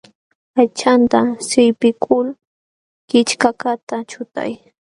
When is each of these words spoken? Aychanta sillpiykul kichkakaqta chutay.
Aychanta 0.59 1.19
sillpiykul 1.47 2.27
kichkakaqta 3.09 3.95
chutay. 4.11 4.51